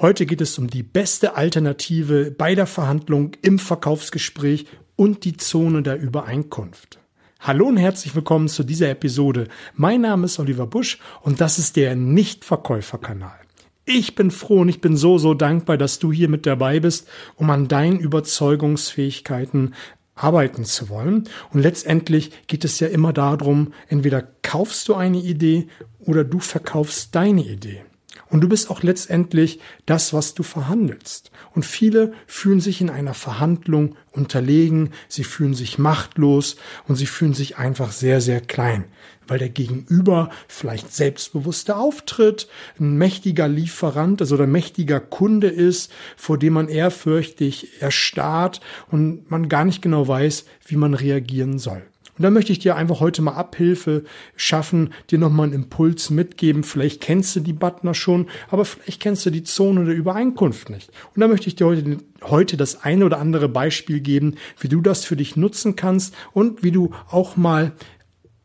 Heute 0.00 0.26
geht 0.26 0.40
es 0.40 0.56
um 0.58 0.70
die 0.70 0.84
beste 0.84 1.34
Alternative 1.34 2.30
bei 2.30 2.54
der 2.54 2.66
Verhandlung 2.66 3.32
im 3.42 3.58
Verkaufsgespräch 3.58 4.66
und 4.94 5.24
die 5.24 5.36
Zone 5.36 5.82
der 5.82 5.98
Übereinkunft. 5.98 7.00
Hallo 7.40 7.66
und 7.66 7.78
herzlich 7.78 8.14
willkommen 8.14 8.46
zu 8.46 8.62
dieser 8.62 8.90
Episode. 8.90 9.48
Mein 9.74 10.02
Name 10.02 10.26
ist 10.26 10.38
Oliver 10.38 10.68
Busch 10.68 11.00
und 11.22 11.40
das 11.40 11.58
ist 11.58 11.74
der 11.74 11.96
Nichtverkäuferkanal. 11.96 13.40
Ich 13.86 14.14
bin 14.14 14.30
froh 14.30 14.60
und 14.60 14.68
ich 14.68 14.80
bin 14.80 14.96
so, 14.96 15.18
so 15.18 15.34
dankbar, 15.34 15.76
dass 15.76 15.98
du 15.98 16.12
hier 16.12 16.28
mit 16.28 16.46
dabei 16.46 16.78
bist, 16.78 17.08
um 17.34 17.50
an 17.50 17.66
deinen 17.66 17.98
Überzeugungsfähigkeiten 17.98 19.74
arbeiten 20.14 20.64
zu 20.64 20.90
wollen. 20.90 21.28
Und 21.52 21.62
letztendlich 21.62 22.30
geht 22.46 22.64
es 22.64 22.78
ja 22.78 22.86
immer 22.86 23.12
darum, 23.12 23.72
entweder 23.88 24.22
kaufst 24.42 24.88
du 24.88 24.94
eine 24.94 25.18
Idee 25.18 25.66
oder 25.98 26.22
du 26.22 26.38
verkaufst 26.38 27.16
deine 27.16 27.42
Idee. 27.42 27.82
Und 28.30 28.42
du 28.42 28.48
bist 28.48 28.70
auch 28.70 28.82
letztendlich 28.82 29.60
das, 29.86 30.12
was 30.12 30.34
du 30.34 30.42
verhandelst. 30.42 31.30
Und 31.54 31.64
viele 31.64 32.12
fühlen 32.26 32.60
sich 32.60 32.80
in 32.80 32.90
einer 32.90 33.14
Verhandlung 33.14 33.96
unterlegen, 34.12 34.90
sie 35.08 35.24
fühlen 35.24 35.54
sich 35.54 35.78
machtlos 35.78 36.56
und 36.86 36.96
sie 36.96 37.06
fühlen 37.06 37.34
sich 37.34 37.56
einfach 37.56 37.92
sehr, 37.92 38.20
sehr 38.20 38.40
klein, 38.40 38.84
weil 39.26 39.38
der 39.38 39.48
Gegenüber 39.48 40.30
vielleicht 40.46 40.92
selbstbewusster 40.92 41.78
auftritt, 41.78 42.48
ein 42.78 42.98
mächtiger 42.98 43.48
Lieferant, 43.48 44.20
also 44.20 44.36
der 44.36 44.46
mächtiger 44.46 45.00
Kunde 45.00 45.48
ist, 45.48 45.90
vor 46.16 46.38
dem 46.38 46.54
man 46.54 46.68
ehrfürchtig 46.68 47.80
erstarrt 47.80 48.60
und 48.90 49.30
man 49.30 49.48
gar 49.48 49.64
nicht 49.64 49.80
genau 49.80 50.06
weiß, 50.06 50.44
wie 50.66 50.76
man 50.76 50.94
reagieren 50.94 51.58
soll. 51.58 51.82
Und 52.18 52.24
da 52.24 52.30
möchte 52.30 52.52
ich 52.52 52.58
dir 52.58 52.76
einfach 52.76 53.00
heute 53.00 53.22
mal 53.22 53.34
Abhilfe 53.34 54.04
schaffen, 54.36 54.92
dir 55.10 55.18
nochmal 55.18 55.46
einen 55.46 55.54
Impuls 55.54 56.10
mitgeben. 56.10 56.64
Vielleicht 56.64 57.00
kennst 57.00 57.36
du 57.36 57.40
die 57.40 57.52
Butner 57.52 57.94
schon, 57.94 58.28
aber 58.50 58.64
vielleicht 58.64 59.00
kennst 59.00 59.24
du 59.24 59.30
die 59.30 59.44
Zone 59.44 59.84
der 59.84 59.94
Übereinkunft 59.94 60.68
nicht. 60.68 60.90
Und 61.14 61.20
da 61.20 61.28
möchte 61.28 61.46
ich 61.46 61.54
dir 61.54 61.66
heute, 61.66 61.98
heute 62.22 62.56
das 62.56 62.82
eine 62.82 63.04
oder 63.04 63.18
andere 63.18 63.48
Beispiel 63.48 64.00
geben, 64.00 64.34
wie 64.58 64.68
du 64.68 64.80
das 64.80 65.04
für 65.04 65.16
dich 65.16 65.36
nutzen 65.36 65.76
kannst 65.76 66.14
und 66.32 66.62
wie 66.62 66.72
du 66.72 66.90
auch 67.08 67.36
mal 67.36 67.72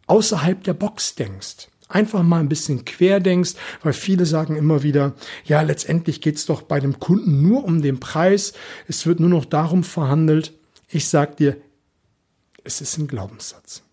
außerhalb 0.07 0.63
der 0.63 0.73
Box 0.73 1.15
denkst 1.15 1.69
einfach 1.93 2.23
mal 2.23 2.39
ein 2.39 2.49
bisschen 2.49 2.85
quer 2.85 3.19
denkst, 3.19 3.53
weil 3.83 3.93
viele 3.93 4.25
sagen 4.25 4.55
immer 4.55 4.81
wieder, 4.83 5.13
ja, 5.45 5.61
letztendlich 5.61 6.21
geht's 6.21 6.45
doch 6.45 6.63
bei 6.63 6.79
dem 6.79 6.99
Kunden 6.99 7.41
nur 7.47 7.63
um 7.63 7.81
den 7.81 7.99
Preis, 7.99 8.53
es 8.87 9.05
wird 9.05 9.19
nur 9.19 9.29
noch 9.29 9.45
darum 9.45 9.83
verhandelt. 9.83 10.53
Ich 10.89 11.07
sag 11.07 11.37
dir, 11.37 11.57
es 12.63 12.81
ist 12.81 12.97
ein 12.97 13.07
Glaubenssatz. 13.07 13.83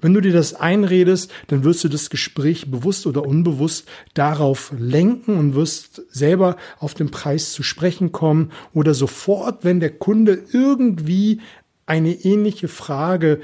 Wenn 0.00 0.12
du 0.12 0.20
dir 0.20 0.32
das 0.32 0.54
einredest, 0.54 1.32
dann 1.48 1.64
wirst 1.64 1.82
du 1.84 1.88
das 1.88 2.10
Gespräch 2.10 2.70
bewusst 2.70 3.06
oder 3.06 3.24
unbewusst 3.24 3.88
darauf 4.14 4.72
lenken 4.78 5.38
und 5.38 5.54
wirst 5.54 6.02
selber 6.10 6.56
auf 6.78 6.94
den 6.94 7.10
Preis 7.10 7.52
zu 7.52 7.62
sprechen 7.62 8.12
kommen 8.12 8.52
oder 8.74 8.94
sofort, 8.94 9.64
wenn 9.64 9.80
der 9.80 9.90
Kunde 9.90 10.44
irgendwie 10.52 11.40
eine 11.86 12.12
ähnliche 12.12 12.68
Frage 12.68 13.40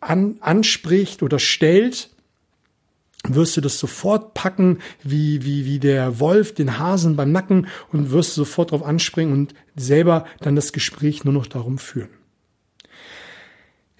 an, 0.00 0.36
anspricht 0.40 1.22
oder 1.22 1.38
stellt, 1.38 2.10
wirst 3.28 3.56
du 3.56 3.60
das 3.60 3.78
sofort 3.78 4.34
packen, 4.34 4.78
wie, 5.02 5.44
wie, 5.44 5.64
wie 5.66 5.78
der 5.78 6.20
Wolf 6.20 6.54
den 6.54 6.78
Hasen 6.78 7.16
beim 7.16 7.32
Nacken 7.32 7.66
und 7.92 8.10
wirst 8.10 8.34
sofort 8.34 8.72
darauf 8.72 8.86
anspringen 8.86 9.32
und 9.32 9.54
selber 9.76 10.24
dann 10.40 10.56
das 10.56 10.72
Gespräch 10.72 11.24
nur 11.24 11.34
noch 11.34 11.46
darum 11.46 11.78
führen. 11.78 12.19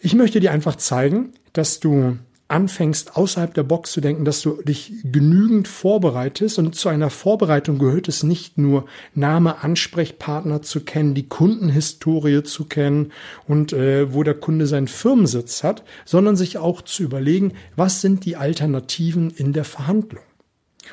Ich 0.03 0.15
möchte 0.15 0.41
dir 0.41 0.51
einfach 0.51 0.77
zeigen, 0.77 1.35
dass 1.53 1.79
du 1.79 2.17
anfängst, 2.49 3.17
außerhalb 3.17 3.53
der 3.53 3.63
Box 3.65 3.93
zu 3.93 4.01
denken, 4.01 4.25
dass 4.25 4.41
du 4.41 4.63
dich 4.63 4.93
genügend 5.05 5.69
vorbereitest. 5.69 6.59
Und 6.59 6.75
zu 6.75 6.89
einer 6.89 7.11
Vorbereitung 7.11 7.79
gehört 7.79 8.09
es 8.09 8.23
nicht 8.23 8.57
nur, 8.57 8.87
Name, 9.15 9.63
Ansprechpartner 9.63 10.63
zu 10.63 10.81
kennen, 10.81 11.15
die 11.15 11.29
Kundenhistorie 11.29 12.43
zu 12.43 12.65
kennen 12.65 13.13
und 13.47 13.75
äh, 13.75 14.13
wo 14.15 14.23
der 14.23 14.35
Kunde 14.35 14.67
seinen 14.67 14.89
Firmensitz 14.89 15.63
hat, 15.63 15.85
sondern 16.07 16.35
sich 16.35 16.57
auch 16.57 16.81
zu 16.81 17.03
überlegen, 17.03 17.53
was 17.77 18.01
sind 18.01 18.25
die 18.25 18.37
Alternativen 18.37 19.31
in 19.31 19.53
der 19.53 19.65
Verhandlung. 19.65 20.23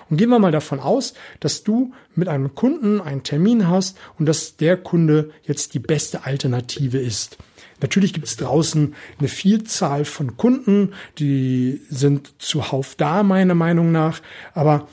Und 0.10 0.18
gehen 0.18 0.30
wir 0.30 0.38
mal 0.38 0.52
davon 0.52 0.80
aus, 0.80 1.14
dass 1.40 1.64
du 1.64 1.94
mit 2.14 2.28
einem 2.28 2.56
Kunden 2.56 3.02
einen 3.02 3.24
Termin 3.24 3.68
hast 3.68 3.98
und 4.20 4.28
dass 4.28 4.58
der 4.58 4.78
Kunde 4.78 5.32
jetzt 5.44 5.74
die 5.74 5.80
beste 5.80 6.26
Alternative 6.26 7.00
ist. 7.00 7.38
Natürlich 7.82 8.14
gibt 8.14 8.28
es 8.28 8.38
draußen 8.38 8.96
eine 9.20 9.28
Vielzahl 9.28 10.06
von 10.06 10.38
Kunden, 10.38 10.94
die 11.20 11.82
sind 11.90 12.34
zuhauf 12.40 12.96
da, 12.96 13.24
meiner 13.24 13.56
Meinung 13.56 13.92
nach, 13.92 14.22
aber 14.54 14.88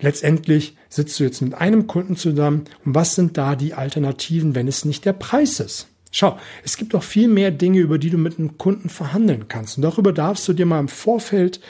letztendlich 0.00 0.76
sitzt 0.88 1.18
du 1.18 1.24
jetzt 1.24 1.42
mit 1.42 1.54
einem 1.54 1.86
Kunden 1.86 2.16
zusammen 2.16 2.64
und 2.84 2.94
was 2.94 3.14
sind 3.14 3.36
da 3.36 3.56
die 3.56 3.74
Alternativen, 3.74 4.54
wenn 4.54 4.68
es 4.68 4.84
nicht 4.84 5.04
der 5.04 5.12
Preis 5.12 5.60
ist? 5.60 5.88
Schau, 6.10 6.38
es 6.64 6.76
gibt 6.76 6.94
auch 6.94 7.02
viel 7.02 7.28
mehr 7.28 7.50
Dinge, 7.50 7.80
über 7.80 7.98
die 7.98 8.10
du 8.10 8.16
mit 8.16 8.38
einem 8.38 8.56
Kunden 8.56 8.88
verhandeln 8.88 9.46
kannst. 9.48 9.76
Und 9.76 9.82
darüber 9.82 10.12
darfst 10.12 10.48
du 10.48 10.54
dir 10.54 10.64
mal 10.64 10.80
im 10.80 10.88
Vorfeld 10.88 11.60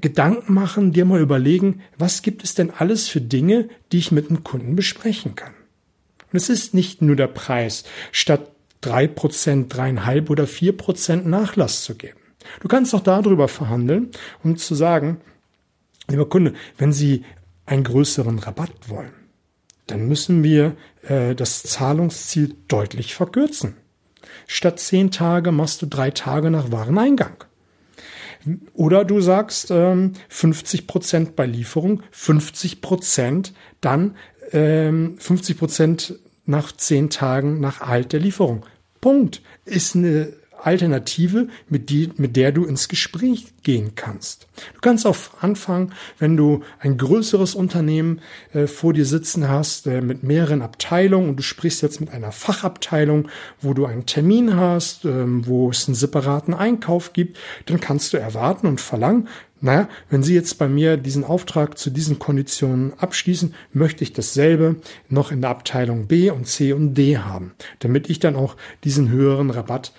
Gedanken 0.00 0.52
machen, 0.52 0.92
dir 0.92 1.04
mal 1.04 1.20
überlegen, 1.20 1.80
was 1.96 2.22
gibt 2.22 2.42
es 2.42 2.54
denn 2.54 2.70
alles 2.70 3.08
für 3.08 3.20
Dinge, 3.20 3.68
die 3.92 3.98
ich 3.98 4.12
mit 4.12 4.28
einem 4.28 4.42
Kunden 4.42 4.74
besprechen 4.74 5.36
kann. 5.36 5.54
Und 6.32 6.36
es 6.36 6.48
ist 6.48 6.74
nicht 6.74 7.00
nur 7.00 7.16
der 7.16 7.28
Preis. 7.28 7.84
Statt 8.10 8.50
drei 8.84 9.06
Prozent, 9.06 9.74
dreieinhalb 9.74 10.30
oder 10.30 10.46
vier 10.46 10.76
Prozent 10.76 11.26
Nachlass 11.26 11.84
zu 11.84 11.94
geben. 11.94 12.18
Du 12.60 12.68
kannst 12.68 12.94
auch 12.94 13.00
darüber 13.00 13.48
verhandeln, 13.48 14.10
um 14.42 14.56
zu 14.56 14.74
sagen, 14.74 15.20
lieber 16.08 16.28
Kunde, 16.28 16.52
wenn 16.76 16.92
Sie 16.92 17.24
einen 17.66 17.84
größeren 17.84 18.38
Rabatt 18.38 18.88
wollen, 18.88 19.12
dann 19.86 20.06
müssen 20.06 20.42
wir 20.42 20.76
äh, 21.02 21.34
das 21.34 21.62
Zahlungsziel 21.62 22.54
deutlich 22.68 23.14
verkürzen. 23.14 23.76
Statt 24.46 24.80
zehn 24.80 25.10
Tage 25.10 25.52
machst 25.52 25.80
du 25.80 25.86
drei 25.86 26.10
Tage 26.10 26.50
nach 26.50 26.70
Wareneingang. 26.70 27.44
Oder 28.74 29.06
du 29.06 29.20
sagst 29.20 29.70
ähm, 29.70 30.12
50 30.28 30.86
Prozent 30.86 31.36
bei 31.36 31.46
Lieferung, 31.46 32.02
50 32.10 32.82
Prozent 32.82 33.54
dann 33.80 34.16
ähm, 34.52 35.16
50 35.18 35.58
Prozent 35.58 36.14
nach 36.44 36.72
zehn 36.72 37.08
Tagen 37.08 37.60
nach 37.60 37.80
Halt 37.80 38.12
der 38.12 38.20
Lieferung. 38.20 38.66
Punkt. 39.04 39.42
Ist 39.66 39.94
eine 39.94 40.32
Alternative, 40.62 41.48
mit, 41.68 41.90
die, 41.90 42.10
mit 42.16 42.36
der 42.36 42.52
du 42.52 42.64
ins 42.64 42.88
Gespräch 42.88 43.52
gehen 43.62 43.94
kannst. 43.96 44.46
Du 44.72 44.80
kannst 44.80 45.06
auch 45.06 45.14
anfangen, 45.42 45.92
wenn 46.18 46.38
du 46.38 46.62
ein 46.78 46.96
größeres 46.96 47.54
Unternehmen 47.54 48.22
äh, 48.54 48.66
vor 48.66 48.94
dir 48.94 49.04
sitzen 49.04 49.46
hast, 49.46 49.86
äh, 49.86 50.00
mit 50.00 50.22
mehreren 50.22 50.62
Abteilungen 50.62 51.28
und 51.28 51.36
du 51.36 51.42
sprichst 51.42 51.82
jetzt 51.82 52.00
mit 52.00 52.08
einer 52.14 52.32
Fachabteilung, 52.32 53.28
wo 53.60 53.74
du 53.74 53.84
einen 53.84 54.06
Termin 54.06 54.56
hast, 54.56 55.04
äh, 55.04 55.24
wo 55.46 55.68
es 55.68 55.86
einen 55.86 55.96
separaten 55.96 56.54
Einkauf 56.54 57.12
gibt, 57.12 57.36
dann 57.66 57.80
kannst 57.80 58.14
du 58.14 58.16
erwarten 58.16 58.66
und 58.66 58.80
verlangen, 58.80 59.28
naja, 59.64 59.88
wenn 60.10 60.22
Sie 60.22 60.34
jetzt 60.34 60.58
bei 60.58 60.68
mir 60.68 60.98
diesen 60.98 61.24
Auftrag 61.24 61.78
zu 61.78 61.88
diesen 61.88 62.18
Konditionen 62.18 62.92
abschließen, 62.98 63.54
möchte 63.72 64.04
ich 64.04 64.12
dasselbe 64.12 64.76
noch 65.08 65.32
in 65.32 65.40
der 65.40 65.48
Abteilung 65.48 66.06
B 66.06 66.30
und 66.30 66.46
C 66.46 66.74
und 66.74 66.92
D 66.92 67.16
haben, 67.16 67.54
damit 67.78 68.10
ich 68.10 68.18
dann 68.18 68.36
auch 68.36 68.56
diesen 68.84 69.08
höheren 69.08 69.48
Rabatt 69.48 69.94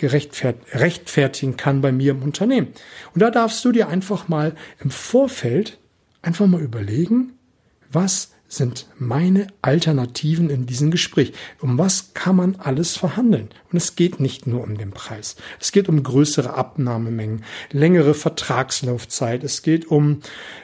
rechtfertigen 0.00 1.56
kann 1.56 1.80
bei 1.80 1.90
mir 1.90 2.12
im 2.12 2.22
Unternehmen. 2.22 2.68
Und 3.12 3.20
da 3.20 3.32
darfst 3.32 3.64
du 3.64 3.72
dir 3.72 3.88
einfach 3.88 4.28
mal 4.28 4.54
im 4.78 4.92
Vorfeld 4.92 5.80
einfach 6.22 6.46
mal 6.46 6.62
überlegen, 6.62 7.32
was 7.90 8.30
sind 8.50 8.86
meine 8.98 9.46
Alternativen 9.62 10.50
in 10.50 10.66
diesem 10.66 10.90
Gespräch? 10.90 11.32
Um 11.60 11.78
was 11.78 12.14
kann 12.14 12.34
man 12.36 12.56
alles 12.56 12.96
verhandeln? 12.96 13.48
Und 13.70 13.76
es 13.76 13.94
geht 13.94 14.18
nicht 14.18 14.46
nur 14.48 14.64
um 14.64 14.76
den 14.76 14.90
Preis. 14.90 15.36
Es 15.60 15.70
geht 15.70 15.88
um 15.88 16.02
größere 16.02 16.52
Abnahmemengen, 16.52 17.44
längere 17.70 18.12
Vertragslaufzeit. 18.12 19.44
Es 19.44 19.62
geht 19.62 19.86
um 19.86 20.20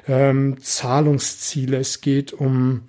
ähm, 0.08 0.60
Zahlungsziele. 0.60 1.78
Es 1.78 2.00
geht 2.00 2.32
um 2.32 2.82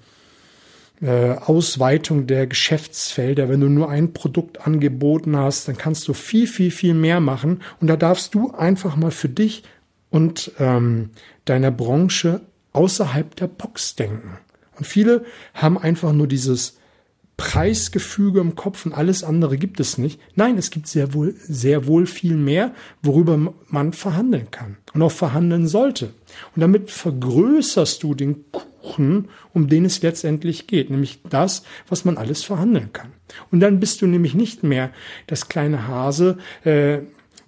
äh, 1.00 1.34
Ausweitung 1.34 2.26
der 2.26 2.48
Geschäftsfelder. 2.48 3.50
Wenn 3.50 3.62
du 3.62 3.70
nur 3.70 3.90
ein 3.90 4.14
Produkt 4.14 4.66
angeboten 4.66 5.38
hast, 5.38 5.68
dann 5.68 5.78
kannst 5.78 6.08
du 6.08 6.14
viel, 6.14 6.48
viel, 6.48 6.72
viel 6.72 6.96
mehr 6.96 7.20
machen. 7.20 7.62
Und 7.80 7.86
da 7.88 7.98
darfst 7.98 8.34
du 8.34 8.52
einfach 8.52 8.96
mal 8.96 9.12
für 9.12 9.30
dich 9.30 9.62
und 10.10 10.52
ähm, 10.58 11.12
deiner 11.46 11.70
Branche 11.70 12.42
außerhalb 12.74 13.36
der 13.36 13.48
Box 13.48 13.96
denken. 13.96 14.40
Und 14.78 14.86
viele 14.86 15.26
haben 15.54 15.78
einfach 15.78 16.14
nur 16.14 16.28
dieses 16.28 16.78
Preisgefüge 17.38 18.40
im 18.40 18.56
Kopf 18.56 18.86
und 18.86 18.94
alles 18.94 19.24
andere 19.24 19.58
gibt 19.58 19.80
es 19.80 20.00
nicht. 20.00 20.20
Nein, 20.36 20.58
es 20.58 20.72
gibt 20.72 20.88
sehr 20.88 21.14
wohl, 21.14 21.36
sehr 21.38 21.86
wohl 21.86 22.08
viel 22.08 22.36
mehr, 22.36 22.74
worüber 23.04 23.54
man 23.68 23.94
verhandeln 23.94 24.50
kann 24.50 24.78
und 24.94 25.04
auch 25.04 25.12
verhandeln 25.12 25.68
sollte. 25.68 26.08
Und 26.56 26.62
damit 26.62 26.90
vergrößerst 26.90 28.02
du 28.02 28.16
den 28.16 28.46
Kuchen, 28.52 29.30
um 29.54 29.68
den 29.68 29.86
es 29.86 30.02
letztendlich 30.02 30.66
geht, 30.66 30.90
nämlich 30.90 31.20
das, 31.30 31.62
was 31.88 32.06
man 32.06 32.18
alles 32.18 32.44
verhandeln 32.44 32.92
kann. 32.92 33.14
Und 33.52 33.60
dann 33.60 33.80
bist 33.80 34.02
du 34.02 34.08
nämlich 34.08 34.34
nicht 34.34 34.64
mehr 34.64 34.90
das 35.28 35.48
kleine 35.48 35.88
Hase, 35.88 36.40
äh, 36.64 37.00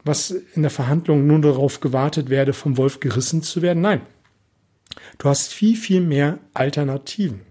was 0.06 0.32
in 0.54 0.62
der 0.62 0.72
Verhandlung 0.72 1.26
nur 1.26 1.42
darauf 1.42 1.80
gewartet 1.80 2.30
werde, 2.30 2.54
vom 2.54 2.78
Wolf 2.78 3.00
gerissen 3.00 3.42
zu 3.42 3.64
werden. 3.64 3.82
Nein, 3.82 4.02
Du 5.18 5.30
hast 5.30 5.54
viel, 5.54 5.76
viel 5.76 6.02
mehr 6.02 6.40
Alternativen. 6.54 7.42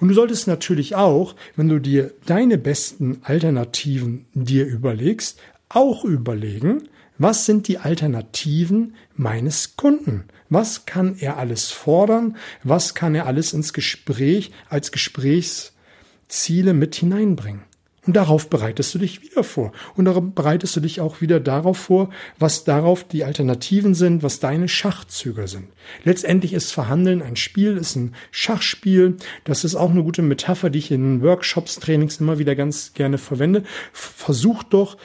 Und 0.00 0.08
du 0.08 0.14
solltest 0.14 0.46
natürlich 0.46 0.94
auch, 0.94 1.34
wenn 1.56 1.68
du 1.68 1.78
dir 1.78 2.14
deine 2.26 2.58
besten 2.58 3.20
Alternativen 3.22 4.26
dir 4.34 4.66
überlegst, 4.66 5.40
auch 5.68 6.04
überlegen, 6.04 6.88
was 7.18 7.46
sind 7.46 7.66
die 7.66 7.78
Alternativen 7.78 8.94
meines 9.14 9.76
Kunden? 9.76 10.24
Was 10.50 10.84
kann 10.86 11.16
er 11.18 11.38
alles 11.38 11.70
fordern? 11.70 12.36
Was 12.62 12.94
kann 12.94 13.14
er 13.14 13.26
alles 13.26 13.52
ins 13.52 13.72
Gespräch 13.72 14.52
als 14.68 14.92
Gesprächsziele 14.92 16.74
mit 16.74 16.94
hineinbringen? 16.94 17.62
Und 18.06 18.14
darauf 18.14 18.48
bereitest 18.48 18.94
du 18.94 18.98
dich 18.98 19.22
wieder 19.22 19.42
vor. 19.42 19.72
Und 19.96 20.04
darauf 20.04 20.22
bereitest 20.34 20.76
du 20.76 20.80
dich 20.80 21.00
auch 21.00 21.20
wieder 21.20 21.40
darauf 21.40 21.76
vor, 21.76 22.10
was 22.38 22.62
darauf 22.64 23.02
die 23.02 23.24
Alternativen 23.24 23.94
sind, 23.94 24.22
was 24.22 24.38
deine 24.38 24.68
Schachzüge 24.68 25.48
sind. 25.48 25.68
Letztendlich 26.04 26.52
ist 26.52 26.70
Verhandeln 26.72 27.20
ein 27.20 27.36
Spiel, 27.36 27.76
ist 27.76 27.96
ein 27.96 28.14
Schachspiel. 28.30 29.16
Das 29.44 29.64
ist 29.64 29.74
auch 29.74 29.90
eine 29.90 30.04
gute 30.04 30.22
Metapher, 30.22 30.70
die 30.70 30.78
ich 30.78 30.92
in 30.92 31.20
Workshops, 31.22 31.80
Trainings 31.80 32.20
immer 32.20 32.38
wieder 32.38 32.54
ganz 32.54 32.94
gerne 32.94 33.18
verwende. 33.18 33.64
Versuch 33.92 34.62
doch 34.62 34.96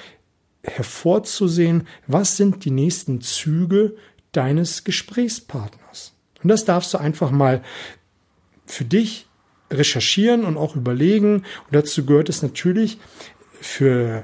hervorzusehen, 0.63 1.88
was 2.06 2.38
sind 2.38 2.65
die 2.65 2.71
nächsten 2.71 3.21
Züge 3.21 3.95
deines 4.31 4.83
Gesprächspartners. 4.83 6.13
Und 6.44 6.50
das 6.50 6.65
darfst 6.65 6.94
du 6.94 7.00
einfach 7.00 7.31
mal 7.31 7.63
für 8.65 8.86
dich 8.86 9.27
recherchieren 9.72 10.44
und 10.44 10.58
auch 10.58 10.76
überlegen. 10.76 11.38
Und 11.38 11.72
dazu 11.72 12.06
gehört 12.06 12.30
es 12.30 12.42
natürlich 12.42 12.98
für 13.60 14.24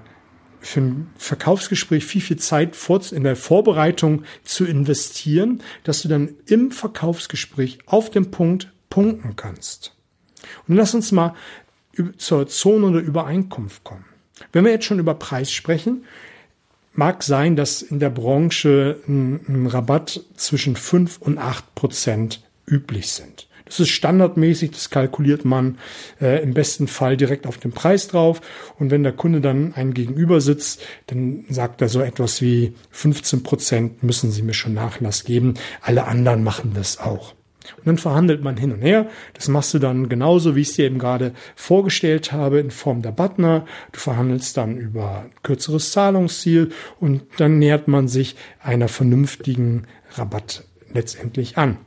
für 0.59 0.81
ein 0.81 1.09
Verkaufsgespräch 1.17 2.03
viel, 2.03 2.19
viel 2.19 2.37
Zeit 2.37 2.75
in 3.11 3.23
der 3.23 3.35
Vorbereitung 3.35 4.23
zu 4.43 4.65
investieren, 4.65 5.61
dass 5.83 6.01
du 6.01 6.09
dann 6.09 6.35
im 6.45 6.71
Verkaufsgespräch 6.71 7.79
auf 7.85 8.09
dem 8.09 8.31
Punkt 8.31 8.71
punkten 8.89 9.35
kannst. 9.35 9.93
Und 10.67 10.75
lass 10.75 10.93
uns 10.93 11.11
mal 11.11 11.35
zur 12.17 12.47
Zone 12.47 12.87
oder 12.87 12.99
Übereinkunft 12.99 13.83
kommen. 13.83 14.05
Wenn 14.51 14.65
wir 14.65 14.71
jetzt 14.71 14.85
schon 14.85 14.99
über 14.99 15.15
Preis 15.15 15.51
sprechen, 15.51 16.05
mag 16.93 17.23
sein, 17.23 17.55
dass 17.55 17.81
in 17.81 17.99
der 17.99 18.09
Branche 18.09 18.99
ein 19.07 19.67
Rabatt 19.67 20.21
zwischen 20.35 20.75
5 20.75 21.19
und 21.19 21.37
8 21.37 21.75
Prozent 21.75 22.41
üblich 22.67 23.11
sind. 23.11 23.46
Das 23.67 23.79
ist 23.79 23.89
standardmäßig, 23.89 24.71
das 24.71 24.89
kalkuliert 24.89 25.45
man 25.45 25.77
äh, 26.21 26.41
im 26.41 26.53
besten 26.53 26.87
Fall 26.87 27.17
direkt 27.17 27.47
auf 27.47 27.57
den 27.57 27.71
Preis 27.71 28.07
drauf. 28.07 28.41
Und 28.79 28.91
wenn 28.91 29.03
der 29.03 29.13
Kunde 29.13 29.41
dann 29.41 29.73
einem 29.73 29.93
gegenüber 29.93 30.41
sitzt, 30.41 30.81
dann 31.07 31.45
sagt 31.49 31.81
er 31.81 31.89
so 31.89 32.01
etwas 32.01 32.41
wie 32.41 32.73
15 32.91 33.43
Prozent 33.43 34.03
müssen 34.03 34.31
Sie 34.31 34.41
mir 34.41 34.53
schon 34.53 34.73
Nachlass 34.73 35.23
geben. 35.23 35.55
Alle 35.81 36.05
anderen 36.05 36.43
machen 36.43 36.71
das 36.73 36.97
auch. 36.97 37.33
Und 37.77 37.85
dann 37.85 37.97
verhandelt 37.97 38.43
man 38.43 38.57
hin 38.57 38.71
und 38.71 38.81
her. 38.81 39.07
Das 39.33 39.47
machst 39.47 39.73
du 39.73 39.79
dann 39.79 40.09
genauso, 40.09 40.55
wie 40.55 40.61
ich 40.61 40.69
es 40.69 40.75
dir 40.75 40.85
eben 40.85 40.99
gerade 40.99 41.33
vorgestellt 41.55 42.31
habe, 42.31 42.59
in 42.59 42.71
Form 42.71 43.01
der 43.01 43.11
Butner. 43.11 43.65
Du 43.91 43.99
verhandelst 43.99 44.55
dann 44.57 44.77
über 44.77 45.25
kürzeres 45.43 45.91
Zahlungsziel 45.91 46.69
und 46.99 47.23
dann 47.37 47.59
nähert 47.59 47.87
man 47.87 48.07
sich 48.07 48.35
einer 48.61 48.87
vernünftigen 48.87 49.83
Rabatt 50.15 50.63
letztendlich 50.93 51.57
an. 51.57 51.77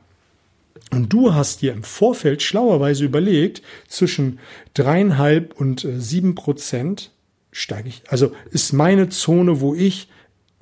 Und 0.91 1.13
du 1.13 1.33
hast 1.33 1.61
dir 1.61 1.73
im 1.73 1.83
Vorfeld 1.83 2.41
schlauerweise 2.41 3.05
überlegt, 3.05 3.61
zwischen 3.87 4.39
dreieinhalb 4.73 5.59
und 5.59 5.85
äh, 5.85 5.99
sieben 5.99 6.35
Prozent 6.35 7.11
steige 7.51 7.89
ich, 7.89 8.03
also 8.07 8.33
ist 8.51 8.73
meine 8.73 9.09
Zone, 9.09 9.61
wo 9.61 9.73
ich 9.73 10.09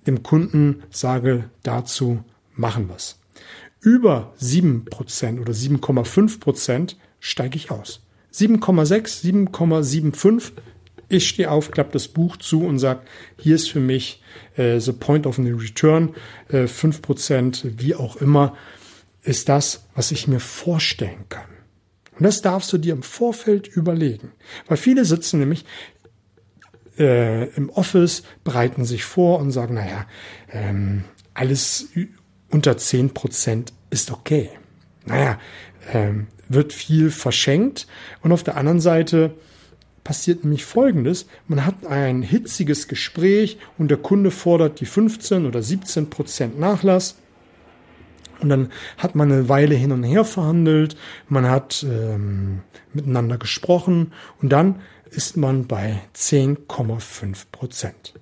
dem 0.08 0.24
Kunden 0.24 0.84
sage, 0.92 1.50
dazu 1.64 2.24
machen 2.54 2.90
wir's. 2.90 3.20
Über 3.82 4.34
sieben 4.38 4.86
Prozent 4.86 5.40
oder 5.40 5.54
7,5 5.54 6.40
Prozent 6.40 6.98
steige 7.20 7.58
ich 7.58 7.72
aus. 7.72 8.02
7,6, 8.34 9.50
7,75, 9.50 10.52
ich 11.10 11.28
stehe 11.28 11.50
auf, 11.50 11.72
klappe 11.72 11.94
das 11.94 12.08
Buch 12.08 12.38
zu 12.38 12.64
und 12.64 12.78
sage, 12.78 13.02
hier 13.38 13.56
ist 13.56 13.72
für 13.72 13.80
mich 13.80 14.22
äh, 14.58 14.80
the 14.80 14.92
point 14.92 15.26
of 15.26 15.38
the 15.38 15.52
return, 15.52 16.14
äh, 16.50 16.66
5%, 16.66 17.64
wie 17.78 17.96
auch 17.96 18.18
immer 18.18 18.56
ist 19.24 19.50
das, 19.50 19.88
was 19.96 20.12
ich 20.12 20.28
mir 20.28 20.40
vorstellen 20.40 21.26
kann. 21.30 21.50
Und 22.18 22.24
das 22.26 22.42
darfst 22.42 22.72
du 22.74 22.78
dir 22.78 22.94
im 22.94 23.04
Vorfeld 23.04 23.68
überlegen. 23.68 24.32
Weil 24.68 24.78
viele 24.78 25.06
sitzen 25.06 25.40
nämlich 25.40 25.66
äh, 26.98 27.46
im 27.56 27.70
Office, 27.70 28.24
bereiten 28.44 28.84
sich 28.86 29.06
vor 29.06 29.40
und 29.40 29.52
sagen, 29.52 29.76
naja, 29.76 30.06
ähm, 30.52 31.06
alles 31.34 31.88
unter 32.50 32.78
zehn 32.78 33.14
Prozent 33.14 33.74
ist 33.90 34.12
okay. 34.12 34.50
Naja, 35.06 35.40
ähm, 35.94 36.28
wird 36.50 36.74
viel 36.74 37.10
verschenkt. 37.12 37.88
Und 38.22 38.32
auf 38.32 38.44
der 38.44 38.58
anderen 38.58 38.82
Seite 38.82 39.34
passiert 40.04 40.44
nämlich 40.44 40.66
Folgendes. 40.66 41.28
Man 41.48 41.66
hat 41.66 41.86
ein 41.86 42.22
hitziges 42.22 42.88
Gespräch 42.88 43.60
und 43.78 43.90
der 43.90 43.98
Kunde 43.98 44.32
fordert 44.32 44.80
die 44.82 44.86
15 44.86 45.46
oder 45.46 45.62
17 45.62 46.10
Prozent 46.10 46.60
Nachlass. 46.60 47.16
Und 48.42 48.50
dann 48.50 48.70
hat 48.98 49.16
man 49.16 49.32
eine 49.32 49.50
Weile 49.50 49.76
hin 49.76 49.92
und 49.92 50.04
her 50.04 50.26
verhandelt, 50.26 50.96
man 51.28 51.50
hat 51.50 51.86
ähm, 51.88 52.62
miteinander 52.94 53.38
gesprochen 53.38 54.14
und 54.42 54.50
dann 54.50 54.82
ist 55.10 55.38
man 55.38 55.68
bei 55.68 56.02
10,5 56.16 57.46
Prozent. 57.52 58.14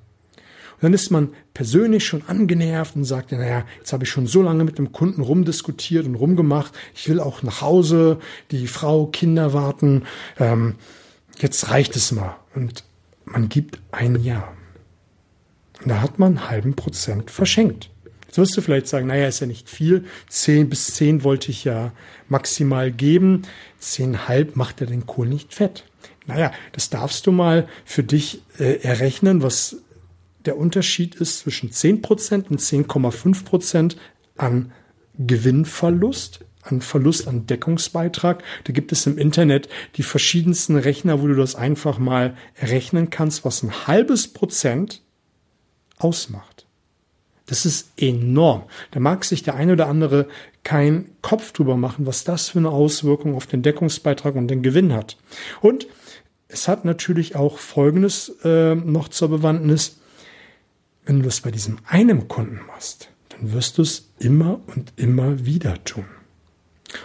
Und 0.78 0.84
dann 0.84 0.94
ist 0.94 1.10
man 1.10 1.34
persönlich 1.54 2.06
schon 2.06 2.22
angenervt 2.28 2.96
und 2.96 3.04
sagt, 3.04 3.32
naja, 3.32 3.66
jetzt 3.80 3.94
habe 3.94 4.04
ich 4.04 4.12
schon 4.12 4.28
so 4.28 4.44
lange 4.44 4.64
mit 4.64 4.78
dem 4.78 4.92
Kunden 4.92 5.22
rumdiskutiert 5.22 6.06
und 6.06 6.16
rumgemacht, 6.16 6.74
ich 6.94 7.10
will 7.10 7.20
auch 7.20 7.42
nach 7.42 7.62
Hause, 7.62 8.20
die 8.52 8.68
Frau, 8.68 9.08
Kinder 9.08 9.54
warten, 9.54 10.04
ähm, 10.40 10.76
jetzt 11.40 11.72
reicht 11.72 11.96
es 11.96 12.12
mal. 12.12 12.36
Und 12.54 12.84
man 13.26 13.50
gibt 13.50 13.80
ein 13.92 14.22
Jahr. 14.22 14.54
Und 15.82 15.90
da 15.90 16.02
hat 16.02 16.20
man 16.20 16.38
einen 16.38 16.50
halben 16.50 16.76
Prozent 16.76 17.32
verschenkt. 17.32 17.90
Jetzt 18.28 18.38
wirst 18.38 18.58
du 18.58 18.62
vielleicht 18.62 18.88
sagen, 18.88 19.08
naja, 19.08 19.28
ist 19.28 19.40
ja 19.40 19.48
nicht 19.48 19.70
viel. 19.70 20.06
Zehn 20.30 20.70
bis 20.70 20.94
zehn 20.94 21.24
wollte 21.24 21.50
ich 21.50 21.64
ja 21.64 21.92
maximal 22.30 22.92
geben. 22.92 23.44
Zehnhalb 23.80 24.56
macht 24.56 24.82
er 24.82 24.88
den 24.88 25.06
Kohl 25.06 25.28
nicht 25.28 25.54
fett. 25.54 25.86
Naja, 26.26 26.52
das 26.74 26.90
darfst 26.90 27.26
du 27.26 27.32
mal 27.32 27.68
für 27.86 28.04
dich 28.04 28.42
äh, 28.60 28.82
errechnen, 28.82 29.42
was 29.42 29.78
der 30.46 30.58
Unterschied 30.58 31.16
ist 31.16 31.40
zwischen 31.40 31.72
10% 31.72 32.48
und 32.50 32.60
10,5% 32.60 33.96
an 34.38 34.72
Gewinnverlust, 35.18 36.42
an 36.62 36.82
Verlust 36.82 37.28
an 37.28 37.48
Deckungsbeitrag. 37.48 38.44
Da 38.64 38.74
gibt 38.74 38.92
es 38.92 39.06
im 39.08 39.18
Internet 39.18 39.70
die 39.96 40.04
verschiedensten 40.04 40.78
Rechner, 40.78 41.22
wo 41.22 41.28
du 41.28 41.36
das 41.36 41.56
einfach 41.56 41.98
mal 41.98 42.36
errechnen 42.56 43.10
kannst, 43.10 43.46
was 43.46 43.64
ein 43.64 43.88
halbes 43.88 44.28
Prozent 44.28 45.02
ausmacht. 45.98 46.57
Das 47.48 47.66
ist 47.66 47.92
enorm. 47.98 48.64
Da 48.92 49.00
mag 49.00 49.24
sich 49.26 49.42
der 49.42 49.56
eine 49.56 49.74
oder 49.74 49.88
andere 49.88 50.28
keinen 50.64 51.10
Kopf 51.22 51.54
drüber 51.54 51.78
machen, 51.78 52.06
was 52.06 52.24
das 52.26 52.50
für 52.50 52.60
eine 52.60 52.70
Auswirkung 52.70 53.36
auf 53.36 53.48
den 53.48 53.64
Deckungsbeitrag 53.64 54.36
und 54.36 54.50
den 54.50 54.62
Gewinn 54.62 54.94
hat. 54.94 55.18
Und 55.62 55.88
es 56.50 56.68
hat 56.68 56.86
natürlich 56.86 57.36
auch 57.36 57.58
Folgendes 57.58 58.30
äh, 58.44 58.76
noch 58.76 59.08
zur 59.08 59.30
Bewandtnis. 59.30 60.00
Wenn 61.06 61.20
du 61.20 61.26
das 61.26 61.42
bei 61.42 61.52
diesem 61.52 61.78
einen 61.88 62.28
Kunden 62.28 62.60
machst, 62.68 63.10
dann 63.30 63.54
wirst 63.54 63.78
du 63.78 63.82
es 63.82 64.10
immer 64.20 64.60
und 64.68 64.92
immer 64.98 65.46
wieder 65.46 65.82
tun. 65.86 66.06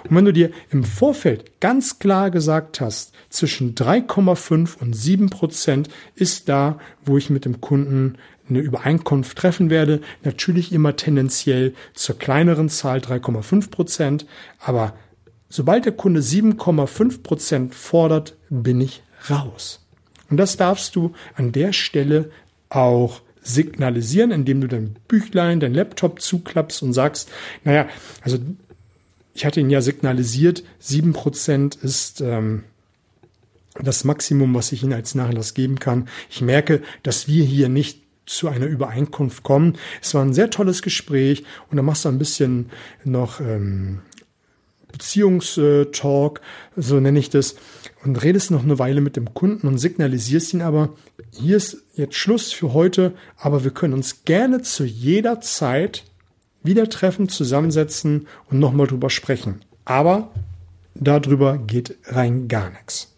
Und 0.09 0.17
wenn 0.17 0.25
du 0.25 0.33
dir 0.33 0.51
im 0.71 0.85
Vorfeld 0.85 1.61
ganz 1.61 1.99
klar 1.99 2.31
gesagt 2.31 2.81
hast, 2.81 3.13
zwischen 3.29 3.75
3,5 3.75 4.79
und 4.81 4.95
7 4.95 5.31
Prozent 5.31 5.89
ist 6.15 6.49
da, 6.49 6.79
wo 7.05 7.17
ich 7.17 7.31
mit 7.31 7.45
dem 7.45 7.61
Kunden 7.61 8.19
eine 8.49 8.61
Übereinkunft 8.61 9.39
treffen 9.39 9.71
werde. 9.71 10.01
Natürlich 10.25 10.73
immer 10.73 10.97
tendenziell 10.97 11.75
zur 11.95 12.19
kleineren 12.19 12.69
Zahl 12.69 12.99
3,5 12.99 13.71
Prozent. 13.71 14.27
Aber 14.59 14.95
sobald 15.49 15.85
der 15.85 15.93
Kunde 15.93 16.21
7,5 16.21 17.23
Prozent 17.23 17.75
fordert, 17.75 18.37
bin 18.51 18.81
ich 18.81 19.03
raus. 19.31 19.87
Und 20.31 20.37
das 20.39 20.57
darfst 20.57 20.97
du 20.97 21.13
an 21.35 21.53
der 21.53 21.73
Stelle 21.73 22.31
auch 22.69 23.21
signalisieren, 23.43 24.31
indem 24.31 24.61
du 24.61 24.69
dein 24.69 24.97
Büchlein, 25.09 25.61
dein 25.61 25.75
Laptop 25.75 26.21
zuklappst 26.21 26.83
und 26.83 26.93
sagst, 26.93 27.29
naja, 27.65 27.89
also 28.23 28.39
ich 29.35 29.45
hatte 29.45 29.61
ihn 29.61 29.71
ja 29.71 29.81
signalisiert, 29.81 30.63
7% 30.83 31.83
ist 31.83 32.21
ähm, 32.21 32.65
das 33.81 34.05
Maximum, 34.05 34.55
was 34.55 34.73
ich 34.73 34.83
Ihnen 34.83 34.93
als 34.93 35.15
Nachlass 35.15 35.55
geben 35.55 35.79
kann. 35.79 36.09
Ich 36.31 36.43
merke, 36.43 36.83
dass 37.03 37.29
wir 37.29 37.45
hier 37.45 37.69
nicht 37.69 38.03
zu 38.27 38.49
einer 38.49 38.67
Übereinkunft 38.67 39.43
kommen. 39.43 39.79
Es 40.01 40.15
war 40.15 40.23
ein 40.23 40.35
sehr 40.35 40.51
tolles 40.51 40.83
Gespräch 40.83 41.45
und 41.71 41.77
da 41.77 41.83
machst 41.83 42.05
du 42.05 42.09
ein 42.09 42.19
bisschen 42.19 42.71
noch 43.05 43.41
ähm, 43.41 44.01
Beziehungstalk, 44.93 46.41
so 46.77 47.01
nenne 47.01 47.19
ich 47.19 47.31
das, 47.31 47.57
und 48.05 48.23
redest 48.23 48.51
noch 48.51 48.63
eine 48.63 48.79
Weile 48.79 49.01
mit 49.01 49.17
dem 49.17 49.33
Kunden 49.33 49.67
und 49.67 49.79
signalisierst 49.79 50.55
ihn 50.55 50.63
aber, 50.63 50.91
hier 51.33 51.57
ist 51.57 51.79
jetzt 51.95 52.15
Schluss 52.15 52.53
für 52.53 52.75
heute, 52.75 53.15
aber 53.37 53.65
wir 53.65 53.71
können 53.71 53.95
uns 53.95 54.25
gerne 54.25 54.63
zu 54.63 54.85
jeder 54.85 55.41
Zeit 55.41 56.05
wieder 56.63 56.89
treffen, 56.89 57.29
zusammensetzen 57.29 58.27
und 58.51 58.59
nochmal 58.59 58.87
drüber 58.87 59.11
sprechen. 59.11 59.61
Aber 59.85 60.31
darüber 60.95 61.59
geht 61.59 61.97
rein 62.07 62.49
gar 62.49 62.71
nichts. 62.71 63.09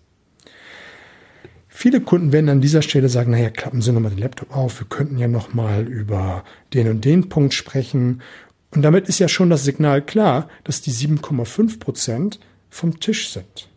Viele 1.69 2.01
Kunden 2.01 2.33
werden 2.33 2.49
an 2.49 2.61
dieser 2.61 2.83
Stelle 2.83 3.09
sagen, 3.09 3.33
naja, 3.33 3.51
klappen 3.51 3.83
Sie 3.83 3.91
nochmal 3.91 4.13
den 4.13 4.21
Laptop 4.21 4.55
auf, 4.55 4.79
wir 4.81 4.87
könnten 4.87 5.19
ja 5.19 5.27
nochmal 5.27 5.89
über 5.89 6.45
den 6.73 6.89
und 6.89 7.05
den 7.05 7.29
Punkt 7.29 7.53
sprechen. 7.53 8.23
Und 8.71 8.83
damit 8.83 9.09
ist 9.09 9.19
ja 9.19 9.29
schon 9.29 9.51
das 9.51 9.65
Signal 9.65 10.01
klar, 10.01 10.49
dass 10.63 10.83
die 10.83 10.93
7,5 10.93 11.81
Prozent 11.81 12.39
vom 12.71 13.01
Tisch 13.01 13.31
sind. 13.31 13.69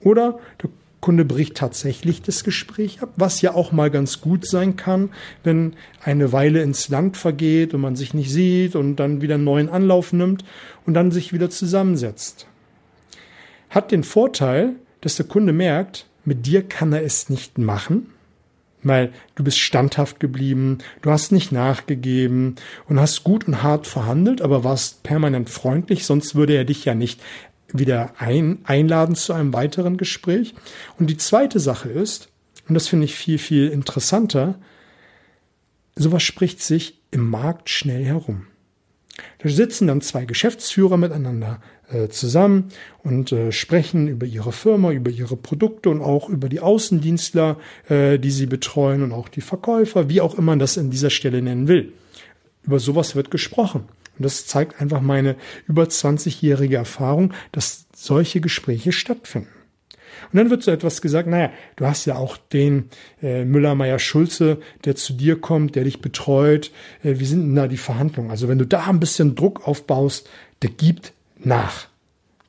Oder 0.00 0.40
der 0.62 0.70
Kunde 1.06 1.24
bricht 1.24 1.54
tatsächlich 1.54 2.20
das 2.20 2.42
Gespräch 2.42 3.00
ab, 3.00 3.10
was 3.14 3.40
ja 3.40 3.54
auch 3.54 3.70
mal 3.70 3.92
ganz 3.92 4.20
gut 4.20 4.44
sein 4.44 4.74
kann, 4.74 5.10
wenn 5.44 5.76
eine 6.02 6.32
Weile 6.32 6.62
ins 6.62 6.88
Land 6.88 7.16
vergeht 7.16 7.74
und 7.74 7.80
man 7.80 7.94
sich 7.94 8.12
nicht 8.12 8.32
sieht 8.32 8.74
und 8.74 8.96
dann 8.96 9.22
wieder 9.22 9.36
einen 9.36 9.44
neuen 9.44 9.68
Anlauf 9.68 10.12
nimmt 10.12 10.44
und 10.84 10.94
dann 10.94 11.12
sich 11.12 11.32
wieder 11.32 11.48
zusammensetzt. 11.48 12.48
Hat 13.70 13.92
den 13.92 14.02
Vorteil, 14.02 14.72
dass 15.00 15.14
der 15.14 15.26
Kunde 15.26 15.52
merkt, 15.52 16.06
mit 16.24 16.44
dir 16.44 16.64
kann 16.64 16.92
er 16.92 17.04
es 17.04 17.30
nicht 17.30 17.56
machen, 17.56 18.08
weil 18.82 19.12
du 19.36 19.44
bist 19.44 19.60
standhaft 19.60 20.18
geblieben, 20.18 20.78
du 21.02 21.12
hast 21.12 21.30
nicht 21.30 21.52
nachgegeben 21.52 22.56
und 22.88 22.98
hast 22.98 23.22
gut 23.22 23.46
und 23.46 23.62
hart 23.62 23.86
verhandelt, 23.86 24.42
aber 24.42 24.64
warst 24.64 25.04
permanent 25.04 25.50
freundlich, 25.50 26.04
sonst 26.04 26.34
würde 26.34 26.54
er 26.54 26.64
dich 26.64 26.84
ja 26.84 26.96
nicht 26.96 27.20
wieder 27.78 28.14
ein, 28.18 28.58
einladen 28.64 29.14
zu 29.14 29.32
einem 29.32 29.52
weiteren 29.52 29.96
Gespräch. 29.96 30.54
Und 30.98 31.08
die 31.08 31.16
zweite 31.16 31.60
Sache 31.60 31.88
ist, 31.88 32.28
und 32.68 32.74
das 32.74 32.88
finde 32.88 33.04
ich 33.04 33.14
viel, 33.14 33.38
viel 33.38 33.68
interessanter, 33.68 34.58
sowas 35.94 36.22
spricht 36.22 36.62
sich 36.62 37.00
im 37.10 37.28
Markt 37.28 37.70
schnell 37.70 38.04
herum. 38.04 38.46
Da 39.38 39.48
sitzen 39.48 39.86
dann 39.86 40.02
zwei 40.02 40.24
Geschäftsführer 40.26 40.96
miteinander 40.96 41.60
äh, 41.90 42.08
zusammen 42.08 42.70
und 43.02 43.32
äh, 43.32 43.52
sprechen 43.52 44.08
über 44.08 44.26
ihre 44.26 44.52
Firma, 44.52 44.92
über 44.92 45.10
ihre 45.10 45.36
Produkte 45.36 45.88
und 45.88 46.02
auch 46.02 46.28
über 46.28 46.48
die 46.48 46.60
Außendienstler, 46.60 47.56
äh, 47.88 48.18
die 48.18 48.30
sie 48.30 48.46
betreuen 48.46 49.02
und 49.02 49.12
auch 49.12 49.28
die 49.28 49.40
Verkäufer, 49.40 50.08
wie 50.08 50.20
auch 50.20 50.34
immer 50.34 50.46
man 50.46 50.58
das 50.58 50.78
an 50.78 50.90
dieser 50.90 51.10
Stelle 51.10 51.42
nennen 51.42 51.68
will. 51.68 51.92
Über 52.62 52.78
sowas 52.78 53.16
wird 53.16 53.30
gesprochen. 53.30 53.84
Und 54.18 54.24
das 54.24 54.46
zeigt 54.46 54.80
einfach 54.80 55.00
meine 55.00 55.36
über 55.66 55.84
20-jährige 55.84 56.76
Erfahrung, 56.76 57.32
dass 57.52 57.86
solche 57.94 58.40
Gespräche 58.40 58.92
stattfinden. 58.92 59.48
Und 60.32 60.38
dann 60.38 60.50
wird 60.50 60.62
so 60.62 60.70
etwas 60.70 61.02
gesagt, 61.02 61.28
naja, 61.28 61.50
du 61.76 61.86
hast 61.86 62.06
ja 62.06 62.16
auch 62.16 62.36
den 62.36 62.88
äh, 63.22 63.44
Müller, 63.44 63.74
Meier, 63.74 63.98
Schulze, 63.98 64.58
der 64.84 64.96
zu 64.96 65.12
dir 65.12 65.40
kommt, 65.40 65.76
der 65.76 65.84
dich 65.84 66.00
betreut. 66.00 66.72
Äh, 67.02 67.18
wie 67.18 67.26
sind 67.26 67.42
denn 67.42 67.54
da 67.54 67.68
die 67.68 67.76
Verhandlungen? 67.76 68.30
Also 68.30 68.48
wenn 68.48 68.58
du 68.58 68.66
da 68.66 68.86
ein 68.86 69.00
bisschen 69.00 69.34
Druck 69.34 69.66
aufbaust, 69.66 70.28
der 70.62 70.70
gibt 70.70 71.12
nach. 71.38 71.88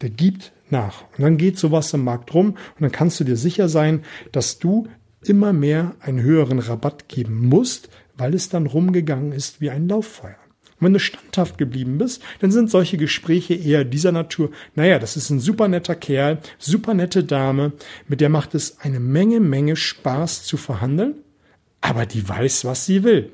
Der 0.02 0.10
gibt 0.10 0.52
nach. 0.70 1.04
Und 1.18 1.24
dann 1.24 1.38
geht 1.38 1.58
sowas 1.58 1.94
im 1.94 2.04
Markt 2.04 2.34
rum 2.34 2.52
und 2.52 2.82
dann 2.82 2.92
kannst 2.92 3.20
du 3.20 3.24
dir 3.24 3.38
sicher 3.38 3.70
sein, 3.70 4.04
dass 4.32 4.60
du 4.60 4.88
immer 5.24 5.54
mehr 5.54 5.96
einen 6.00 6.22
höheren 6.22 6.60
Rabatt 6.60 7.10
geben 7.10 7.48
musst, 7.48 7.90
weil 8.16 8.34
es 8.34 8.50
dann 8.50 8.66
rumgegangen 8.66 9.32
ist 9.32 9.62
wie 9.62 9.70
ein 9.70 9.88
Lauffeuer. 9.88 10.36
Und 10.80 10.86
wenn 10.86 10.94
du 10.94 11.00
standhaft 11.00 11.58
geblieben 11.58 11.98
bist, 11.98 12.22
dann 12.40 12.52
sind 12.52 12.70
solche 12.70 12.98
Gespräche 12.98 13.56
eher 13.56 13.84
dieser 13.84 14.12
Natur. 14.12 14.52
Naja, 14.76 15.00
das 15.00 15.18
ist 15.18 15.30
ein 15.30 15.40
super 15.40 15.68
netter 15.68 15.96
Kerl, 15.96 16.40
super 16.60 16.94
nette 16.94 17.24
Dame, 17.24 17.74
mit 18.08 18.22
der 18.22 18.30
macht 18.30 18.54
es 18.54 18.80
eine 18.80 19.00
Menge, 19.00 19.40
Menge 19.40 19.76
Spaß 19.76 20.44
zu 20.44 20.58
verhandeln, 20.58 21.16
aber 21.82 22.06
die 22.06 22.28
weiß, 22.28 22.66
was 22.66 22.86
sie 22.86 23.04
will. 23.04 23.32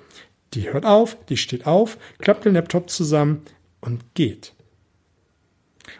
Die 0.53 0.71
hört 0.71 0.85
auf, 0.85 1.17
die 1.25 1.37
steht 1.37 1.65
auf, 1.65 1.97
klappt 2.19 2.45
den 2.45 2.53
Laptop 2.53 2.89
zusammen 2.89 3.41
und 3.81 4.13
geht. 4.13 4.53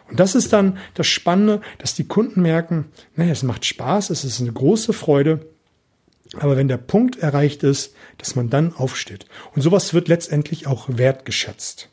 Und 0.08 0.20
das 0.20 0.34
ist 0.34 0.52
dann 0.52 0.78
das 0.94 1.06
Spannende, 1.06 1.60
dass 1.78 1.94
die 1.94 2.06
Kunden 2.06 2.40
merken, 2.40 2.86
naja, 3.16 3.32
es 3.32 3.42
macht 3.42 3.64
Spaß, 3.64 4.10
es 4.10 4.24
ist 4.24 4.40
eine 4.40 4.52
große 4.52 4.92
Freude, 4.92 5.46
aber 6.40 6.56
wenn 6.56 6.68
der 6.68 6.76
Punkt 6.76 7.16
erreicht 7.16 7.62
ist, 7.62 7.94
dass 8.18 8.36
man 8.36 8.50
dann 8.50 8.74
aufsteht. 8.74 9.26
Und 9.54 9.62
sowas 9.62 9.94
wird 9.94 10.08
letztendlich 10.08 10.66
auch 10.66 10.88
wertgeschätzt. 10.88 11.88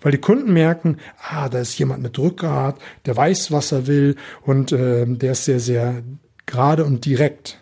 Weil 0.00 0.12
die 0.12 0.18
Kunden 0.18 0.52
merken, 0.52 0.98
ah, 1.18 1.48
da 1.48 1.58
ist 1.58 1.78
jemand 1.78 2.02
mit 2.02 2.18
Rückgrat, 2.18 2.78
der 3.06 3.16
weiß, 3.16 3.52
was 3.52 3.72
er 3.72 3.86
will 3.86 4.16
und 4.42 4.72
äh, 4.72 5.06
der 5.06 5.32
ist 5.32 5.44
sehr, 5.44 5.60
sehr 5.60 6.02
gerade 6.46 6.84
und 6.84 7.04
direkt. 7.04 7.60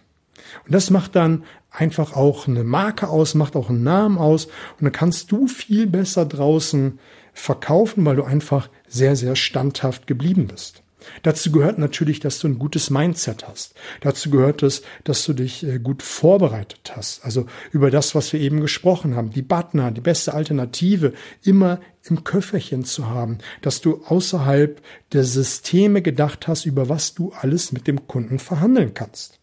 Und 0.67 0.75
das 0.75 0.91
macht 0.91 1.17
dann 1.17 1.45
einfach 1.71 2.17
auch 2.17 2.49
eine 2.49 2.65
Marke 2.65 3.09
aus, 3.09 3.35
macht 3.35 3.55
auch 3.55 3.71
einen 3.71 3.85
Namen 3.85 4.19
aus 4.19 4.47
und 4.47 4.83
dann 4.83 4.93
kannst 4.93 5.31
du 5.31 5.47
viel 5.47 5.87
besser 5.87 6.27
draußen 6.27 6.99
verkaufen, 7.33 8.05
weil 8.05 8.17
du 8.17 8.25
einfach 8.25 8.69
sehr, 8.89 9.15
sehr 9.15 9.37
standhaft 9.37 10.07
geblieben 10.07 10.49
bist. 10.49 10.83
Dazu 11.23 11.53
gehört 11.53 11.79
natürlich, 11.79 12.21
dass 12.21 12.39
du 12.39 12.49
ein 12.49 12.59
gutes 12.59 12.91
Mindset 12.91 13.47
hast. 13.49 13.75
Dazu 14.01 14.31
gehört 14.31 14.63
es, 14.63 14.83
dass 15.05 15.25
du 15.25 15.33
dich 15.33 15.65
äh, 15.67 15.79
gut 15.79 16.03
vorbereitet 16.03 16.93
hast. 16.95 17.25
Also 17.25 17.47
über 17.73 17.91
das, 17.91 18.15
was 18.15 18.33
wir 18.33 18.41
eben 18.41 18.61
gesprochen 18.61 19.17
haben, 19.17 19.31
die 19.31 19.43
Butner, 19.43 19.91
die 19.91 20.01
beste 20.01 20.35
Alternative 20.35 21.13
immer 21.43 21.81
im 22.05 22.25
Köfferchen 22.25 22.85
zu 22.85 23.09
haben, 23.09 23.39
dass 23.63 23.81
du 23.81 24.03
außerhalb 24.07 24.81
der 25.13 25.25
Systeme 25.25 26.03
gedacht 26.03 26.49
hast, 26.49 26.65
über 26.65 26.89
was 26.89 27.15
du 27.15 27.33
alles 27.33 27.73
mit 27.73 27.87
dem 27.87 28.07
Kunden 28.07 28.39
verhandeln 28.39 28.95
kannst. 28.95 29.39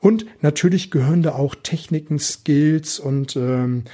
Und 0.00 0.26
natürlich 0.42 0.90
gehören 0.90 1.22
da 1.22 1.32
auch 1.32 1.54
Techniken, 1.54 2.18
Skills 2.18 2.98
und 2.98 3.36
ähm, 3.36 3.84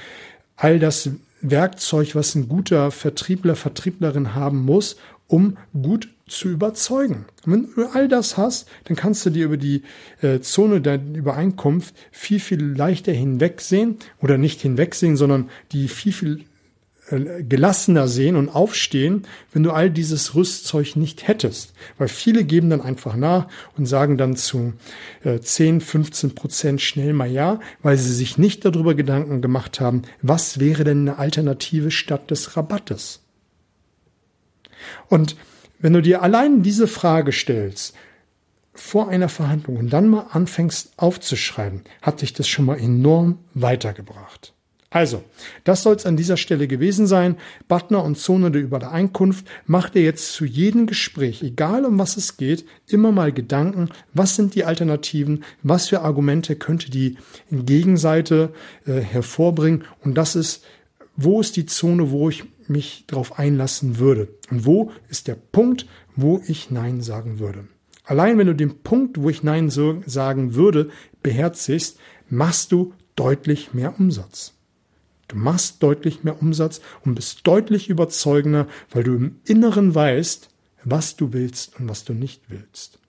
all 0.57 0.77
das 0.77 1.09
Werkzeug, 1.41 2.15
was 2.15 2.35
ein 2.35 2.47
guter 2.47 2.91
Vertriebler, 2.91 3.55
Vertrieblerin 3.55 4.35
haben 4.35 4.59
muss, 4.59 4.97
um 5.27 5.57
gut 5.73 6.09
zu 6.31 6.49
überzeugen. 6.49 7.25
Wenn 7.45 7.69
du 7.75 7.85
all 7.87 8.07
das 8.07 8.37
hast, 8.37 8.67
dann 8.85 8.95
kannst 8.95 9.25
du 9.25 9.29
dir 9.29 9.45
über 9.45 9.57
die 9.57 9.83
äh, 10.21 10.39
Zone 10.39 10.81
der 10.81 10.95
Übereinkunft 10.95 11.95
viel, 12.11 12.39
viel 12.39 12.63
leichter 12.63 13.11
hinwegsehen 13.11 13.97
oder 14.21 14.37
nicht 14.37 14.61
hinwegsehen, 14.61 15.17
sondern 15.17 15.49
die 15.71 15.87
viel, 15.87 16.13
viel 16.13 16.45
äh, 17.09 17.43
gelassener 17.43 18.07
sehen 18.07 18.37
und 18.37 18.49
aufstehen, 18.49 19.27
wenn 19.51 19.63
du 19.63 19.71
all 19.71 19.91
dieses 19.91 20.33
Rüstzeug 20.33 20.95
nicht 20.95 21.27
hättest. 21.27 21.73
Weil 21.97 22.07
viele 22.07 22.45
geben 22.45 22.69
dann 22.69 22.81
einfach 22.81 23.15
nach 23.15 23.47
und 23.77 23.85
sagen 23.85 24.17
dann 24.17 24.37
zu 24.37 24.73
äh, 25.23 25.39
10, 25.39 25.81
15 25.81 26.33
Prozent 26.33 26.81
schnell 26.81 27.11
mal 27.11 27.29
ja, 27.29 27.59
weil 27.81 27.97
sie 27.97 28.13
sich 28.13 28.37
nicht 28.37 28.63
darüber 28.63 28.95
Gedanken 28.95 29.41
gemacht 29.41 29.81
haben, 29.81 30.03
was 30.21 30.59
wäre 30.59 30.85
denn 30.85 31.09
eine 31.09 31.19
Alternative 31.19 31.91
statt 31.91 32.31
des 32.31 32.55
Rabattes. 32.55 33.19
Und 35.09 35.35
wenn 35.81 35.93
du 35.93 36.01
dir 36.01 36.21
allein 36.21 36.63
diese 36.63 36.87
Frage 36.87 37.31
stellst, 37.31 37.95
vor 38.73 39.09
einer 39.09 39.29
Verhandlung 39.29 39.77
und 39.77 39.89
dann 39.91 40.07
mal 40.07 40.27
anfängst 40.31 40.93
aufzuschreiben, 40.97 41.81
hat 42.01 42.21
dich 42.21 42.33
das 42.33 42.47
schon 42.47 42.65
mal 42.65 42.79
enorm 42.79 43.39
weitergebracht. 43.53 44.53
Also, 44.93 45.23
das 45.63 45.83
soll 45.83 45.95
es 45.95 46.05
an 46.05 46.17
dieser 46.17 46.35
Stelle 46.35 46.67
gewesen 46.67 47.07
sein. 47.07 47.37
Butner 47.69 48.03
und 48.03 48.17
Zone 48.17 48.51
der 48.51 48.61
Übereinkunft, 48.61 49.47
mach 49.65 49.89
dir 49.89 50.03
jetzt 50.03 50.33
zu 50.33 50.43
jedem 50.43 50.85
Gespräch, 50.85 51.41
egal 51.43 51.85
um 51.85 51.97
was 51.97 52.17
es 52.17 52.35
geht, 52.35 52.65
immer 52.87 53.13
mal 53.13 53.31
Gedanken, 53.31 53.89
was 54.13 54.35
sind 54.35 54.53
die 54.53 54.65
Alternativen, 54.65 55.45
was 55.63 55.87
für 55.87 56.01
Argumente 56.01 56.57
könnte 56.57 56.91
die 56.91 57.17
Gegenseite 57.49 58.53
äh, 58.85 58.99
hervorbringen 58.99 59.85
und 60.01 60.15
das 60.15 60.35
ist, 60.35 60.65
wo 61.15 61.39
ist 61.39 61.55
die 61.55 61.65
Zone, 61.65 62.11
wo 62.11 62.27
ich 62.27 62.43
mich 62.69 63.05
darauf 63.07 63.39
einlassen 63.39 63.97
würde 63.99 64.29
und 64.49 64.65
wo 64.65 64.91
ist 65.09 65.27
der 65.27 65.35
Punkt, 65.35 65.85
wo 66.15 66.41
ich 66.47 66.71
Nein 66.71 67.01
sagen 67.01 67.39
würde. 67.39 67.67
Allein 68.03 68.37
wenn 68.37 68.47
du 68.47 68.55
den 68.55 68.79
Punkt, 68.79 69.21
wo 69.21 69.29
ich 69.29 69.43
Nein 69.43 69.69
sagen 69.69 70.55
würde, 70.55 70.89
beherzigst, 71.23 71.99
machst 72.29 72.71
du 72.71 72.93
deutlich 73.15 73.73
mehr 73.73 73.99
Umsatz. 73.99 74.53
Du 75.27 75.37
machst 75.37 75.81
deutlich 75.81 76.23
mehr 76.23 76.41
Umsatz 76.41 76.81
und 77.05 77.15
bist 77.15 77.47
deutlich 77.47 77.89
überzeugender, 77.89 78.67
weil 78.91 79.03
du 79.03 79.15
im 79.15 79.39
Inneren 79.45 79.95
weißt, 79.95 80.49
was 80.83 81.15
du 81.15 81.31
willst 81.31 81.79
und 81.79 81.87
was 81.87 82.03
du 82.03 82.13
nicht 82.13 82.49
willst. 82.49 83.00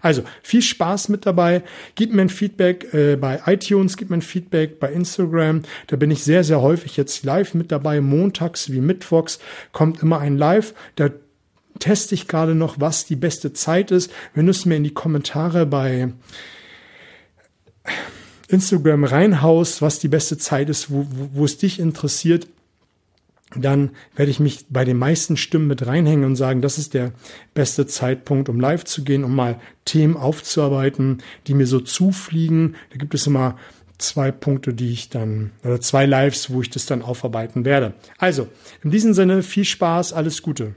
Also 0.00 0.22
viel 0.42 0.62
Spaß 0.62 1.08
mit 1.08 1.26
dabei. 1.26 1.62
Gib 1.94 2.12
mir 2.12 2.22
ein 2.22 2.28
Feedback 2.28 2.92
äh, 2.94 3.16
bei 3.16 3.40
iTunes, 3.46 3.96
gib 3.96 4.10
mir 4.10 4.16
ein 4.16 4.22
Feedback 4.22 4.78
bei 4.80 4.92
Instagram. 4.92 5.62
Da 5.86 5.96
bin 5.96 6.10
ich 6.10 6.22
sehr, 6.24 6.44
sehr 6.44 6.60
häufig 6.60 6.96
jetzt 6.96 7.24
live 7.24 7.54
mit 7.54 7.72
dabei. 7.72 8.00
Montags 8.00 8.70
wie 8.72 8.80
Mittwochs 8.80 9.38
kommt 9.72 10.02
immer 10.02 10.20
ein 10.20 10.36
Live. 10.38 10.74
Da 10.96 11.10
teste 11.78 12.14
ich 12.14 12.28
gerade 12.28 12.54
noch, 12.54 12.80
was 12.80 13.06
die 13.06 13.16
beste 13.16 13.52
Zeit 13.52 13.90
ist. 13.90 14.10
Wenn 14.34 14.46
du 14.46 14.50
es 14.50 14.64
mir 14.64 14.76
in 14.76 14.84
die 14.84 14.94
Kommentare 14.94 15.66
bei 15.66 16.12
Instagram 18.48 19.04
reinhaust, 19.04 19.82
was 19.82 19.98
die 19.98 20.08
beste 20.08 20.38
Zeit 20.38 20.68
ist, 20.70 20.90
wo, 20.90 21.06
wo, 21.10 21.30
wo 21.34 21.44
es 21.44 21.58
dich 21.58 21.78
interessiert, 21.78 22.48
dann 23.56 23.90
werde 24.14 24.30
ich 24.30 24.40
mich 24.40 24.66
bei 24.68 24.84
den 24.84 24.98
meisten 24.98 25.36
Stimmen 25.36 25.68
mit 25.68 25.86
reinhängen 25.86 26.24
und 26.24 26.36
sagen, 26.36 26.60
das 26.60 26.76
ist 26.76 26.94
der 26.94 27.12
beste 27.54 27.86
Zeitpunkt, 27.86 28.48
um 28.48 28.60
live 28.60 28.84
zu 28.84 29.04
gehen, 29.04 29.24
um 29.24 29.34
mal 29.34 29.58
Themen 29.84 30.16
aufzuarbeiten, 30.16 31.22
die 31.46 31.54
mir 31.54 31.66
so 31.66 31.80
zufliegen. 31.80 32.76
Da 32.90 32.98
gibt 32.98 33.14
es 33.14 33.26
immer 33.26 33.56
zwei 33.96 34.30
Punkte, 34.30 34.74
die 34.74 34.92
ich 34.92 35.08
dann, 35.08 35.52
oder 35.64 35.80
zwei 35.80 36.06
Lives, 36.06 36.50
wo 36.50 36.60
ich 36.60 36.70
das 36.70 36.86
dann 36.86 37.02
aufarbeiten 37.02 37.64
werde. 37.64 37.94
Also, 38.18 38.48
in 38.84 38.90
diesem 38.90 39.14
Sinne, 39.14 39.42
viel 39.42 39.64
Spaß, 39.64 40.12
alles 40.12 40.42
Gute. 40.42 40.74